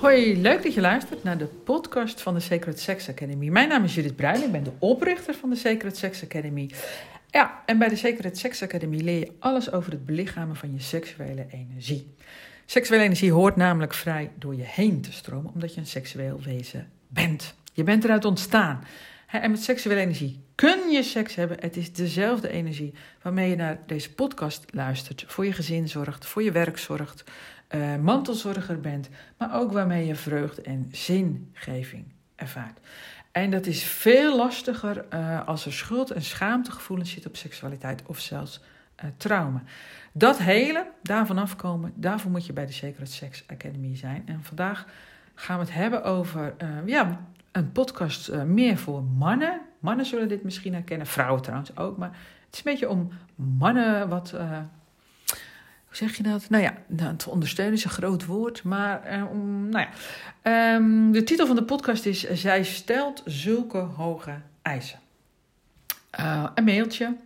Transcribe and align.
Hoi, 0.00 0.40
leuk 0.40 0.62
dat 0.62 0.74
je 0.74 0.80
luistert 0.80 1.22
naar 1.22 1.38
de 1.38 1.46
podcast 1.64 2.20
van 2.20 2.34
de 2.34 2.40
Sacred 2.40 2.80
Sex 2.80 3.08
Academy. 3.08 3.48
Mijn 3.48 3.68
naam 3.68 3.84
is 3.84 3.94
Judith 3.94 4.16
Bruin, 4.16 4.42
ik 4.42 4.52
ben 4.52 4.64
de 4.64 4.72
oprichter 4.78 5.34
van 5.34 5.50
de 5.50 5.56
Sacred 5.56 5.96
Sex 5.96 6.22
Academy. 6.22 6.70
Ja, 7.30 7.62
en 7.66 7.78
bij 7.78 7.88
de 7.88 7.96
Sacred 7.96 8.38
Sex 8.38 8.62
Academy 8.62 9.00
leer 9.00 9.18
je 9.18 9.32
alles 9.38 9.72
over 9.72 9.92
het 9.92 10.06
belichamen 10.06 10.56
van 10.56 10.72
je 10.72 10.80
seksuele 10.80 11.46
energie. 11.50 12.14
Seksuele 12.66 13.02
energie 13.02 13.32
hoort 13.32 13.56
namelijk 13.56 13.94
vrij 13.94 14.30
door 14.34 14.54
je 14.54 14.64
heen 14.66 15.00
te 15.00 15.12
stromen, 15.12 15.52
omdat 15.54 15.74
je 15.74 15.80
een 15.80 15.86
seksueel 15.86 16.40
wezen 16.42 16.90
bent. 17.08 17.54
Je 17.72 17.82
bent 17.82 18.04
eruit 18.04 18.24
ontstaan. 18.24 18.84
En 19.30 19.50
met 19.50 19.62
seksuele 19.62 20.00
energie 20.00 20.44
kun 20.54 20.90
je 20.90 21.02
seks 21.02 21.34
hebben. 21.34 21.56
Het 21.60 21.76
is 21.76 21.92
dezelfde 21.92 22.48
energie 22.48 22.94
waarmee 23.22 23.50
je 23.50 23.56
naar 23.56 23.78
deze 23.86 24.14
podcast 24.14 24.64
luistert, 24.70 25.24
voor 25.26 25.44
je 25.44 25.52
gezin 25.52 25.88
zorgt, 25.88 26.26
voor 26.26 26.42
je 26.42 26.52
werk 26.52 26.78
zorgt, 26.78 27.24
uh, 27.70 27.96
mantelzorger 27.96 28.80
bent, 28.80 29.08
maar 29.36 29.60
ook 29.60 29.72
waarmee 29.72 30.06
je 30.06 30.14
vreugde 30.14 30.62
en 30.62 30.88
zingeving 30.92 32.04
ervaart. 32.34 32.78
En 33.32 33.50
dat 33.50 33.66
is 33.66 33.82
veel 33.82 34.36
lastiger 34.36 35.04
uh, 35.14 35.46
als 35.46 35.66
er 35.66 35.72
schuld- 35.72 36.10
en 36.10 36.22
schaamtegevoelens 36.22 37.10
zitten 37.10 37.30
op 37.30 37.36
seksualiteit 37.36 38.02
of 38.06 38.18
zelfs 38.18 38.60
uh, 39.04 39.10
trauma. 39.16 39.62
Dat 40.12 40.38
hele, 40.38 40.86
daarvan 41.02 41.38
afkomen, 41.38 41.92
daarvoor 41.94 42.30
moet 42.30 42.46
je 42.46 42.52
bij 42.52 42.66
de 42.66 42.72
Sacred 42.72 43.10
Sex 43.10 43.44
Academy 43.46 43.96
zijn. 43.96 44.22
En 44.26 44.42
vandaag 44.42 44.86
gaan 45.34 45.58
we 45.58 45.64
het 45.64 45.74
hebben 45.74 46.04
over 46.04 46.54
ja, 46.86 47.26
een 47.58 47.72
podcast 47.72 48.32
meer 48.32 48.76
voor 48.76 49.02
mannen. 49.02 49.60
Mannen 49.78 50.06
zullen 50.06 50.28
dit 50.28 50.42
misschien 50.42 50.72
herkennen, 50.72 51.06
vrouwen 51.06 51.42
trouwens 51.42 51.76
ook. 51.76 51.96
Maar 51.96 52.10
het 52.46 52.52
is 52.52 52.58
een 52.58 52.72
beetje 52.72 52.88
om 52.88 53.08
mannen 53.34 54.08
wat 54.08 54.34
hoe 55.88 55.96
zeg 55.96 56.16
je 56.16 56.22
dat? 56.22 56.50
Nou 56.50 56.62
ja, 56.62 56.74
nou, 56.86 57.16
te 57.16 57.30
ondersteunen 57.30 57.74
is 57.74 57.84
een 57.84 57.90
groot 57.90 58.24
woord, 58.24 58.62
maar 58.62 59.02
eh, 59.02 59.22
nou 59.70 59.86
ja. 60.42 60.74
Um, 60.74 61.12
de 61.12 61.22
titel 61.22 61.46
van 61.46 61.56
de 61.56 61.64
podcast 61.64 62.06
is 62.06 62.30
Zij 62.30 62.62
stelt 62.62 63.22
zulke 63.24 63.78
hoge 63.78 64.40
eisen. 64.62 64.98
Een 66.54 66.64
mailtje. 66.64 67.16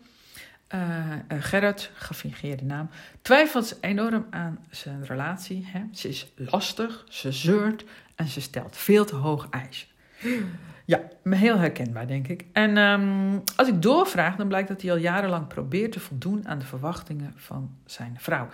Gerrit, 1.29 1.91
gefingeerde 1.95 2.65
naam, 2.65 2.91
twijfelt 3.23 3.79
enorm 3.81 4.27
aan 4.31 4.59
zijn 4.71 5.05
relatie. 5.05 5.67
Hè? 5.67 5.83
Ze 5.93 6.09
is 6.09 6.33
lastig, 6.37 7.05
ze 7.09 7.33
zeurt 7.33 7.85
en 8.15 8.29
ze 8.29 8.41
stelt 8.41 8.77
veel 8.77 9.05
te 9.05 9.15
hoge 9.15 9.47
eisen. 9.51 9.87
Ja, 10.85 11.01
heel 11.23 11.59
herkenbaar, 11.59 12.07
denk 12.07 12.29
ik. 12.29 12.45
En 12.53 12.77
um, 12.77 13.43
als 13.57 13.69
ik 13.69 13.83
doorvraag, 13.83 14.37
dan 14.37 14.49
blijkt 14.49 14.69
dat 14.69 14.83
hij 14.83 14.91
al 14.91 14.97
jarenlang 14.97 15.47
probeert 15.47 15.93
te 15.93 16.01
voldoen 16.01 16.49
aan 16.49 16.59
de 16.59 16.65
verwachtingen 16.65 17.33
van 17.37 17.71
zijn 17.85 18.17
vrouw. 18.19 18.49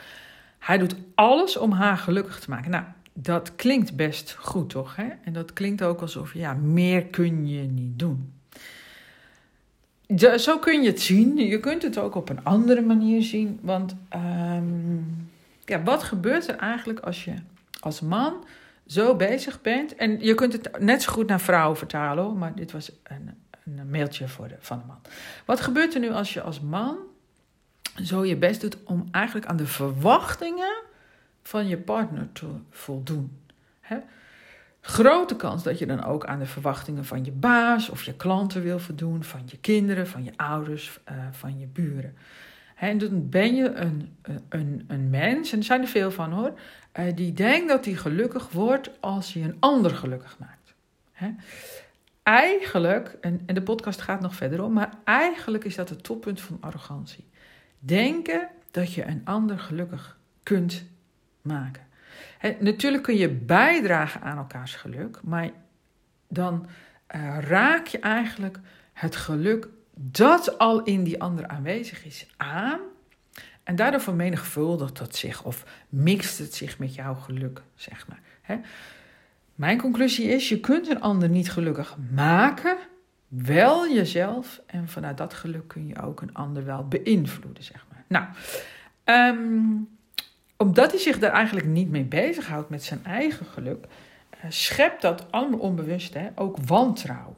Hij 0.58 0.78
doet 0.78 0.94
alles 1.14 1.56
om 1.56 1.72
haar 1.72 1.96
gelukkig 1.96 2.40
te 2.40 2.50
maken. 2.50 2.70
Nou, 2.70 2.84
dat 3.12 3.56
klinkt 3.56 3.96
best 3.96 4.36
goed, 4.38 4.70
toch? 4.70 4.96
Hè? 4.96 5.06
En 5.24 5.32
dat 5.32 5.52
klinkt 5.52 5.82
ook 5.82 6.00
alsof, 6.00 6.34
ja, 6.34 6.54
meer 6.54 7.04
kun 7.04 7.48
je 7.48 7.62
niet 7.62 7.98
doen. 7.98 8.32
Zo 10.36 10.58
kun 10.58 10.82
je 10.82 10.88
het 10.88 11.00
zien. 11.00 11.36
Je 11.36 11.60
kunt 11.60 11.82
het 11.82 11.98
ook 11.98 12.14
op 12.14 12.28
een 12.28 12.44
andere 12.44 12.80
manier 12.80 13.22
zien. 13.22 13.58
Want 13.62 13.96
um, 14.14 15.30
ja, 15.64 15.82
wat 15.82 16.02
gebeurt 16.02 16.48
er 16.48 16.56
eigenlijk 16.56 17.00
als 17.00 17.24
je 17.24 17.34
als 17.80 18.00
man 18.00 18.44
zo 18.88 19.16
bezig 19.16 19.60
bent. 19.60 19.94
En 19.94 20.20
je 20.20 20.34
kunt 20.34 20.52
het 20.52 20.80
net 20.80 21.02
zo 21.02 21.12
goed 21.12 21.26
naar 21.26 21.40
vrouwen 21.40 21.76
vertalen, 21.76 22.38
maar 22.38 22.54
dit 22.54 22.72
was 22.72 22.90
een, 23.02 23.34
een 23.64 23.90
mailtje 23.90 24.28
voor 24.28 24.48
de, 24.48 24.56
van 24.58 24.80
een 24.80 24.86
man. 24.86 25.00
Wat 25.44 25.60
gebeurt 25.60 25.94
er 25.94 26.00
nu 26.00 26.10
als 26.10 26.32
je 26.32 26.42
als 26.42 26.60
man 26.60 26.96
zo 28.02 28.24
je 28.24 28.36
best 28.36 28.60
doet 28.60 28.76
om 28.84 29.08
eigenlijk 29.10 29.46
aan 29.46 29.56
de 29.56 29.66
verwachtingen 29.66 30.82
van 31.42 31.68
je 31.68 31.78
partner 31.78 32.32
te 32.32 32.46
voldoen? 32.70 33.46
Grote 34.80 35.36
kans 35.36 35.62
dat 35.62 35.78
je 35.78 35.86
dan 35.86 36.04
ook 36.04 36.26
aan 36.26 36.38
de 36.38 36.46
verwachtingen 36.46 37.04
van 37.04 37.24
je 37.24 37.32
baas 37.32 37.88
of 37.88 38.02
je 38.02 38.14
klanten 38.14 38.62
wil 38.62 38.78
voldoen, 38.78 39.24
van 39.24 39.42
je 39.46 39.58
kinderen, 39.58 40.06
van 40.06 40.24
je 40.24 40.32
ouders, 40.36 40.98
uh, 41.10 41.16
van 41.30 41.58
je 41.58 41.66
buren. 41.66 42.16
En 42.78 42.98
dan 42.98 43.28
ben 43.28 43.54
je 43.54 43.72
een, 43.72 44.16
een, 44.48 44.84
een 44.88 45.10
mens, 45.10 45.52
en 45.52 45.58
er 45.58 45.64
zijn 45.64 45.80
er 45.80 45.88
veel 45.88 46.10
van 46.10 46.32
hoor, 46.32 46.58
eh, 46.92 47.16
die 47.16 47.32
denkt 47.32 47.68
dat 47.68 47.84
hij 47.84 47.94
gelukkig 47.94 48.50
wordt 48.50 48.90
als 49.00 49.32
hij 49.32 49.42
een 49.42 49.56
ander 49.58 49.90
gelukkig 49.90 50.38
maakt. 50.38 50.74
Eigenlijk, 52.22 53.16
en, 53.20 53.40
en 53.46 53.54
de 53.54 53.62
podcast 53.62 54.00
gaat 54.00 54.20
nog 54.20 54.34
verder 54.34 54.62
om, 54.62 54.72
maar 54.72 54.90
eigenlijk 55.04 55.64
is 55.64 55.74
dat 55.74 55.88
het 55.88 56.02
toppunt 56.02 56.40
van 56.40 56.56
arrogantie. 56.60 57.24
Denken 57.78 58.48
dat 58.70 58.92
je 58.92 59.06
een 59.06 59.20
ander 59.24 59.58
gelukkig 59.58 60.18
kunt 60.42 60.84
maken. 61.42 61.86
natuurlijk 62.58 63.02
kun 63.02 63.16
je 63.16 63.30
bijdragen 63.30 64.20
aan 64.20 64.36
elkaars 64.36 64.74
geluk, 64.74 65.20
maar 65.22 65.50
dan 66.28 66.66
uh, 67.14 67.38
raak 67.40 67.86
je 67.86 67.98
eigenlijk 67.98 68.58
het 68.92 69.16
geluk 69.16 69.68
dat 70.00 70.58
al 70.58 70.82
in 70.82 71.04
die 71.04 71.22
ander 71.22 71.46
aanwezig 71.46 72.04
is 72.04 72.26
aan. 72.36 72.80
En 73.62 73.76
daardoor 73.76 74.00
vermenigvuldigt 74.00 74.98
het 74.98 75.16
zich 75.16 75.44
of 75.44 75.64
mixt 75.88 76.38
het 76.38 76.54
zich 76.54 76.78
met 76.78 76.94
jouw 76.94 77.14
geluk, 77.14 77.62
zeg 77.74 78.06
maar. 78.08 78.20
Mijn 79.54 79.78
conclusie 79.78 80.28
is: 80.28 80.48
je 80.48 80.60
kunt 80.60 80.88
een 80.88 81.00
ander 81.00 81.28
niet 81.28 81.50
gelukkig 81.50 81.96
maken, 82.10 82.76
wel 83.28 83.92
jezelf. 83.92 84.60
En 84.66 84.88
vanuit 84.88 85.16
dat 85.16 85.34
geluk 85.34 85.68
kun 85.68 85.86
je 85.86 86.02
ook 86.02 86.20
een 86.20 86.34
ander 86.34 86.64
wel 86.64 86.88
beïnvloeden, 86.88 87.64
zeg 87.64 87.86
maar. 87.90 88.04
Nou, 88.06 88.26
um, 89.36 89.88
omdat 90.56 90.90
hij 90.90 91.00
zich 91.00 91.18
daar 91.18 91.32
eigenlijk 91.32 91.66
niet 91.66 91.90
mee 91.90 92.04
bezighoudt 92.04 92.68
met 92.68 92.84
zijn 92.84 93.04
eigen 93.04 93.46
geluk, 93.46 93.86
uh, 94.34 94.50
schept 94.50 95.02
dat 95.02 95.32
allemaal 95.32 95.58
onbewust 95.58 96.14
hè, 96.14 96.28
ook 96.34 96.56
wantrouwen. 96.66 97.36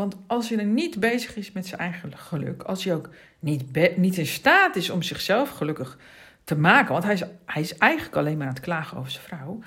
Want 0.00 0.16
als 0.26 0.48
hij 0.48 0.58
er 0.58 0.64
niet 0.64 1.00
bezig 1.00 1.36
is 1.36 1.52
met 1.52 1.66
zijn 1.66 1.80
eigen 1.80 2.18
geluk, 2.18 2.62
als 2.62 2.84
hij 2.84 2.94
ook 2.94 3.08
niet, 3.38 3.96
niet 3.96 4.16
in 4.16 4.26
staat 4.26 4.76
is 4.76 4.90
om 4.90 5.02
zichzelf 5.02 5.50
gelukkig 5.50 5.98
te 6.44 6.56
maken, 6.56 6.92
want 6.92 7.04
hij 7.04 7.12
is, 7.12 7.22
hij 7.44 7.62
is 7.62 7.78
eigenlijk 7.78 8.16
alleen 8.16 8.36
maar 8.36 8.46
aan 8.46 8.52
het 8.52 8.62
klagen 8.62 8.98
over 8.98 9.10
zijn 9.10 9.24
vrouw, 9.24 9.58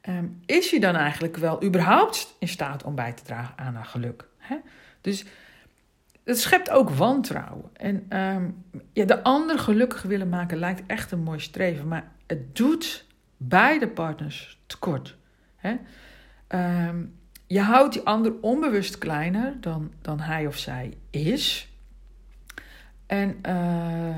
ehm, 0.00 0.24
is 0.46 0.70
hij 0.70 0.80
dan 0.80 0.94
eigenlijk 0.94 1.36
wel 1.36 1.64
überhaupt 1.64 2.36
in 2.38 2.48
staat 2.48 2.82
om 2.82 2.94
bij 2.94 3.12
te 3.12 3.22
dragen 3.22 3.58
aan 3.58 3.74
haar 3.74 3.84
geluk? 3.84 4.26
Hè? 4.36 4.56
Dus 5.00 5.24
het 6.24 6.40
schept 6.40 6.70
ook 6.70 6.90
wantrouwen. 6.90 7.70
En 7.72 8.18
um, 8.18 8.64
ja, 8.92 9.04
de 9.04 9.22
ander 9.22 9.58
gelukkig 9.58 10.02
willen 10.02 10.28
maken 10.28 10.58
lijkt 10.58 10.82
echt 10.86 11.12
een 11.12 11.22
mooi 11.22 11.40
streven, 11.40 11.88
maar 11.88 12.12
het 12.26 12.56
doet 12.56 13.06
beide 13.36 13.88
partners 13.88 14.60
tekort. 14.66 15.16
Hè? 15.56 15.76
Um, 16.88 17.18
je 17.50 17.60
houdt 17.60 17.92
die 17.92 18.02
ander 18.02 18.32
onbewust 18.40 18.98
kleiner 18.98 19.60
dan, 19.60 19.92
dan 20.02 20.20
hij 20.20 20.46
of 20.46 20.58
zij 20.58 20.96
is. 21.10 21.68
En, 23.06 23.38
uh, 23.46 24.14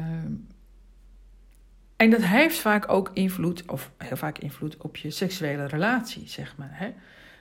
en 1.97 2.11
dat 2.11 2.23
heeft 2.23 2.59
vaak 2.59 2.89
ook 2.89 3.11
invloed, 3.13 3.65
of 3.67 3.91
heel 3.99 4.17
vaak 4.17 4.39
invloed 4.39 4.77
op 4.77 4.97
je 4.97 5.11
seksuele 5.11 5.67
relatie, 5.67 6.29
zeg 6.29 6.57
maar. 6.57 6.71
Hè? 6.73 6.93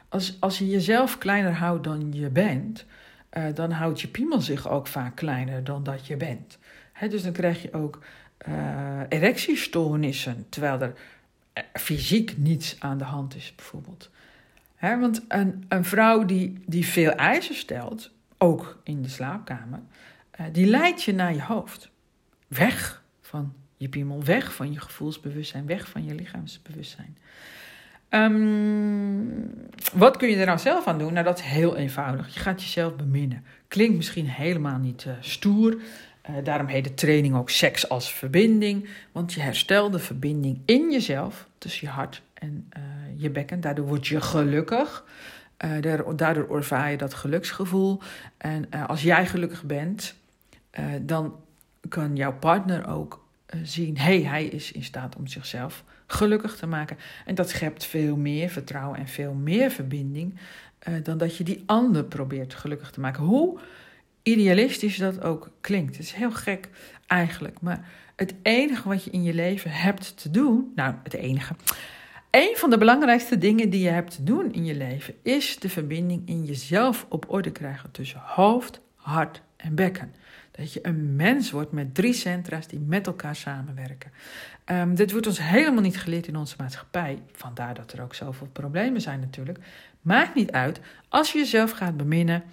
Als, 0.09 0.38
als 0.40 0.57
je 0.57 0.68
jezelf 0.68 1.18
kleiner 1.18 1.53
houdt 1.53 1.84
dan 1.84 2.13
je 2.13 2.29
bent, 2.29 2.85
uh, 3.34 3.44
dan 3.53 3.72
houdt 3.72 4.02
je 4.02 4.08
piemel 4.08 4.41
zich 4.41 4.69
ook 4.69 4.88
vaak 4.88 5.16
kleiner 5.16 5.63
dan 5.63 5.84
dat 5.84 6.08
je 6.08 6.18
bent. 6.18 6.58
Hè? 6.94 7.08
Dus 7.08 7.23
dan 7.23 7.31
krijg 7.31 7.62
je 7.62 7.73
ook 7.73 8.03
uh, 8.47 9.02
erectiestoornissen, 9.09 10.46
terwijl 10.50 10.81
er 10.81 10.94
fysiek 11.73 12.38
niets 12.38 12.75
aan 12.79 12.97
de 12.97 13.03
hand 13.03 13.35
is, 13.35 13.53
bijvoorbeeld 13.56 14.09
want 14.81 15.25
een, 15.28 15.66
een 15.68 15.86
vrouw 15.86 16.25
die, 16.25 16.59
die 16.66 16.86
veel 16.86 17.12
eisen 17.12 17.56
stelt, 17.56 18.12
ook 18.38 18.80
in 18.84 19.02
de 19.02 19.09
slaapkamer, 19.09 19.80
uh, 20.40 20.46
die 20.52 20.66
leidt 20.66 21.03
je 21.03 21.14
naar 21.14 21.34
je 21.34 21.42
hoofd. 21.42 21.90
Weg 22.47 23.03
van 23.22 23.53
je 23.78 23.90
piemel, 23.90 24.23
weg 24.23 24.53
van 24.53 24.73
je 24.73 24.79
gevoelsbewustzijn, 24.79 25.66
weg 25.66 25.90
van 25.90 26.05
je 26.05 26.16
lichaamsbewustzijn. 26.16 27.17
Um, 28.09 29.53
wat 29.94 30.17
kun 30.17 30.29
je 30.29 30.35
er 30.35 30.46
nou 30.46 30.59
zelf 30.59 30.88
aan 30.88 30.97
doen? 30.97 31.14
Nou, 31.14 31.26
dat 31.26 31.40
is 31.40 31.46
heel 31.46 31.76
eenvoudig. 31.76 32.34
Je 32.34 32.40
gaat 32.40 32.61
jezelf 32.61 32.96
beminnen. 32.96 33.44
Klinkt 33.67 33.96
misschien 33.96 34.28
helemaal 34.28 34.78
niet 34.78 35.05
uh, 35.08 35.14
stoer. 35.20 35.72
Uh, 36.29 36.35
daarom 36.44 36.67
heet 36.67 36.84
de 36.84 36.94
training 36.94 37.35
ook 37.35 37.50
seks 37.50 37.90
als 37.90 38.14
verbinding. 38.14 38.90
Want 39.11 39.34
je 39.34 39.41
herstelt 39.41 39.91
de 39.91 40.00
verbinding 40.00 40.59
in 40.66 40.91
jezelf, 40.91 41.47
tussen 41.58 41.88
je 41.88 41.94
hart 41.94 42.22
en 42.41 42.70
uh, 42.78 42.84
je 43.22 43.29
bekken. 43.29 43.61
Daardoor 43.61 43.85
word 43.85 44.08
je 44.08 44.22
gelukkig. 44.22 45.05
Uh, 45.66 45.97
daardoor 46.16 46.58
ervaar 46.58 46.91
je 46.91 46.97
dat 46.97 47.14
geluksgevoel. 47.14 48.02
En 48.38 48.66
uh, 48.76 48.88
als 48.88 49.02
jij 49.02 49.26
gelukkig 49.26 49.64
bent, 49.64 50.16
dan 51.02 51.35
kan 51.90 52.16
jouw 52.16 52.34
partner 52.34 52.88
ook 52.88 53.26
zien: 53.64 53.97
hey, 53.97 54.23
hij 54.23 54.46
is 54.46 54.72
in 54.72 54.84
staat 54.84 55.16
om 55.16 55.28
zichzelf 55.28 55.84
gelukkig 56.08 56.55
te 56.55 56.67
maken. 56.67 56.97
En 57.26 57.35
dat 57.35 57.49
schept 57.49 57.85
veel 57.85 58.16
meer 58.16 58.49
vertrouwen 58.49 58.99
en 58.99 59.08
veel 59.08 59.34
meer 59.34 59.72
verbinding 59.72 60.40
dan 61.03 61.17
dat 61.17 61.38
je 61.38 61.43
die 61.43 61.64
ander 61.66 62.03
probeert 62.03 62.53
gelukkig 62.53 62.91
te 62.91 62.99
maken. 62.99 63.23
Hoe? 63.23 63.59
idealistisch 64.23 64.97
dat 64.97 65.22
ook 65.22 65.49
klinkt. 65.61 65.97
Het 65.97 66.05
is 66.05 66.11
heel 66.11 66.32
gek 66.32 66.70
eigenlijk, 67.08 67.61
maar 67.61 67.90
het 68.16 68.34
enige 68.41 68.88
wat 68.88 69.03
je 69.03 69.11
in 69.11 69.23
je 69.23 69.34
leven 69.34 69.72
hebt 69.72 70.17
te 70.17 70.32
doen, 70.32 70.72
nou, 70.76 70.96
het 71.03 71.14
enige. 71.14 71.55
Een 72.31 72.53
van 72.55 72.69
de 72.69 72.78
belangrijkste 72.78 73.37
dingen 73.37 73.69
die 73.69 73.81
je 73.83 73.89
hebt 73.89 74.16
te 74.16 74.23
doen 74.23 74.53
in 74.53 74.66
je 74.66 74.75
leven 74.75 75.13
is 75.23 75.59
de 75.59 75.69
verbinding 75.69 76.28
in 76.28 76.45
jezelf 76.45 77.05
op 77.09 77.25
orde 77.28 77.51
krijgen 77.51 77.91
tussen 77.91 78.22
hoofd, 78.23 78.81
hart 78.95 79.41
en 79.55 79.75
bekken. 79.75 80.13
Dat 80.51 80.73
je 80.73 80.79
een 80.81 81.16
mens 81.16 81.51
wordt 81.51 81.72
met 81.72 81.95
drie 81.95 82.13
centra's 82.13 82.67
die 82.67 82.79
met 82.79 83.07
elkaar 83.07 83.35
samenwerken. 83.35 84.11
Um, 84.66 84.95
dit 84.95 85.11
wordt 85.11 85.28
ons 85.28 85.39
helemaal 85.39 85.81
niet 85.81 85.99
geleerd 85.99 86.28
in 86.28 86.35
onze 86.35 86.55
maatschappij. 86.57 87.22
Vandaar 87.31 87.73
dat 87.73 87.91
er 87.93 88.01
ook 88.01 88.16
zoveel 88.16 88.47
problemen 88.51 89.01
zijn 89.01 89.19
natuurlijk. 89.19 89.59
Maakt 90.01 90.35
niet 90.35 90.51
uit. 90.51 90.79
Als 91.09 91.31
je 91.31 91.37
jezelf 91.37 91.72
gaat 91.72 91.97
beminnen, 91.97 92.43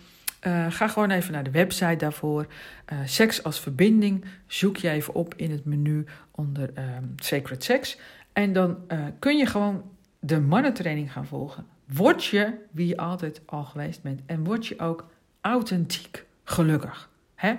uh, 0.46 0.66
ga 0.69 0.88
gewoon 0.88 1.10
even 1.10 1.32
naar 1.32 1.44
de 1.44 1.50
website 1.50 1.96
daarvoor. 1.96 2.46
Uh, 2.92 2.98
seks 3.04 3.42
als 3.42 3.60
verbinding 3.60 4.25
zoek 4.46 4.76
je 4.76 4.90
even 4.90 5.14
op 5.14 5.34
in 5.34 5.50
het 5.50 5.64
menu 5.64 6.04
onder 6.30 6.70
um, 6.78 7.14
Sacred 7.16 7.64
Sex. 7.64 7.98
En 8.38 8.52
dan 8.52 8.79
uh, 8.88 9.05
kun 9.19 9.37
je 9.37 9.46
gewoon 9.46 9.82
de 10.20 10.40
mannentraining 10.40 11.12
gaan 11.12 11.26
volgen. 11.26 11.67
Word 11.87 12.25
je 12.25 12.55
wie 12.70 12.87
je 12.87 12.96
altijd 12.96 13.40
al 13.46 13.64
geweest 13.64 14.02
bent. 14.02 14.20
En 14.26 14.44
word 14.44 14.67
je 14.67 14.79
ook 14.79 15.06
authentiek 15.40 16.25
gelukkig. 16.44 17.11
Hè? 17.35 17.50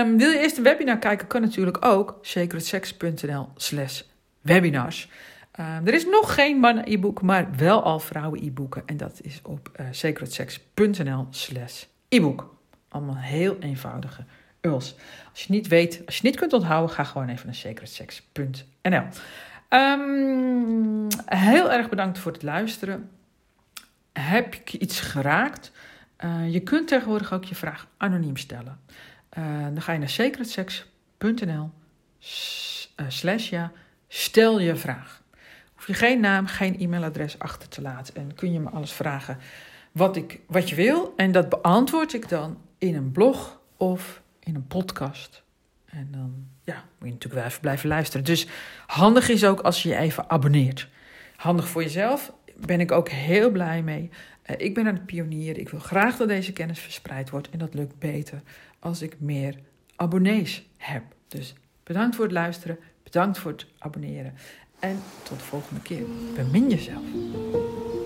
Um, 0.00 0.18
wil 0.18 0.30
je 0.30 0.38
eerst 0.38 0.56
een 0.56 0.62
webinar 0.62 0.98
kijken, 0.98 1.26
kan 1.26 1.40
natuurlijk 1.40 1.84
ook 1.84 2.18
sacredsex.nl 2.22 3.48
slash 3.56 4.02
webinars. 4.40 5.10
Um, 5.60 5.86
er 5.86 5.94
is 5.94 6.06
nog 6.06 6.34
geen 6.34 6.56
mannen-e-book, 6.56 7.22
maar 7.22 7.56
wel 7.56 7.82
al 7.82 7.98
vrouwen-e-boeken. 7.98 8.82
En 8.86 8.96
dat 8.96 9.20
is 9.22 9.40
op 9.42 9.70
uh, 9.80 9.86
sacredsex.nl 9.90 11.26
slash 11.30 11.84
e-book. 12.08 12.54
Allemaal 12.88 13.16
heel 13.16 13.56
eenvoudige 13.58 14.24
ULs. 14.60 14.94
Als 15.30 15.44
je 15.44 15.52
niet 15.52 15.68
weet, 15.68 16.02
als 16.06 16.16
je 16.16 16.26
niet 16.26 16.36
kunt 16.36 16.52
onthouden, 16.52 16.94
ga 16.94 17.04
gewoon 17.04 17.28
even 17.28 17.46
naar 17.46 17.54
sacredsex.nl. 17.54 19.02
Um, 19.72 21.06
heel 21.24 21.72
erg 21.72 21.88
bedankt 21.88 22.18
voor 22.18 22.32
het 22.32 22.42
luisteren. 22.42 23.10
Heb 24.12 24.54
ik 24.54 24.72
iets 24.72 25.00
geraakt? 25.00 25.72
Uh, 26.24 26.52
je 26.52 26.60
kunt 26.60 26.88
tegenwoordig 26.88 27.32
ook 27.32 27.44
je 27.44 27.54
vraag 27.54 27.86
anoniem 27.96 28.36
stellen. 28.36 28.80
Uh, 29.38 29.62
dan 29.62 29.82
ga 29.82 29.92
je 29.92 29.98
naar 29.98 30.08
secretsex.nl 30.08 31.70
uh, 33.00 33.06
slash 33.08 33.50
ja, 33.50 33.72
stel 34.08 34.60
je 34.60 34.76
vraag. 34.76 35.22
Hoef 35.74 35.86
je 35.86 35.94
geen 35.94 36.20
naam, 36.20 36.46
geen 36.46 36.78
e-mailadres 36.78 37.38
achter 37.38 37.68
te 37.68 37.82
laten. 37.82 38.14
En 38.14 38.34
kun 38.34 38.52
je 38.52 38.60
me 38.60 38.70
alles 38.70 38.92
vragen 38.92 39.38
wat, 39.92 40.16
ik, 40.16 40.40
wat 40.46 40.68
je 40.68 40.74
wil. 40.74 41.12
En 41.16 41.32
dat 41.32 41.48
beantwoord 41.48 42.12
ik 42.12 42.28
dan 42.28 42.58
in 42.78 42.94
een 42.94 43.12
blog 43.12 43.60
of 43.76 44.22
in 44.38 44.54
een 44.54 44.66
podcast. 44.66 45.42
En 45.84 46.08
dan 46.10 46.46
ja, 46.64 46.74
moet 46.74 47.08
je 47.08 47.14
natuurlijk 47.14 47.34
wel 47.34 47.44
even 47.44 47.60
blijven 47.60 47.88
luisteren. 47.88 48.24
Dus 48.24 48.46
handig 48.86 49.28
is 49.28 49.44
ook 49.44 49.60
als 49.60 49.82
je 49.82 49.88
je 49.88 49.96
even 49.96 50.30
abonneert. 50.30 50.88
Handig 51.36 51.68
voor 51.68 51.82
jezelf, 51.82 52.32
ben 52.56 52.80
ik 52.80 52.92
ook 52.92 53.08
heel 53.08 53.50
blij 53.50 53.82
mee. 53.82 54.10
Uh, 54.50 54.56
ik 54.58 54.74
ben 54.74 54.86
aan 54.86 54.94
het 54.94 55.06
pionieren. 55.06 55.60
Ik 55.60 55.68
wil 55.68 55.80
graag 55.80 56.16
dat 56.16 56.28
deze 56.28 56.52
kennis 56.52 56.78
verspreid 56.78 57.30
wordt. 57.30 57.50
En 57.50 57.58
dat 57.58 57.74
lukt 57.74 57.98
beter 57.98 58.42
als 58.78 59.02
ik 59.02 59.16
meer 59.20 59.54
abonnees 59.96 60.66
heb. 60.76 61.02
Dus 61.28 61.54
bedankt 61.82 62.16
voor 62.16 62.24
het 62.24 62.34
luisteren. 62.34 62.78
Bedankt 63.02 63.38
voor 63.38 63.50
het 63.50 63.66
abonneren. 63.78 64.34
En 64.78 65.02
tot 65.22 65.38
de 65.38 65.44
volgende 65.44 65.82
keer. 65.82 66.04
Bemin 66.34 66.70
jezelf. 66.70 67.99